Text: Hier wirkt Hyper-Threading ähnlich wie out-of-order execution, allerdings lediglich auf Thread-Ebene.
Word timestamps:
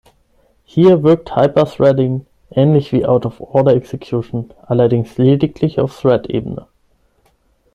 Hier 0.63 1.03
wirkt 1.03 1.35
Hyper-Threading 1.35 2.25
ähnlich 2.49 2.91
wie 2.91 3.05
out-of-order 3.05 3.75
execution, 3.75 4.51
allerdings 4.63 5.15
lediglich 5.19 5.79
auf 5.79 5.95
Thread-Ebene. 6.01 6.65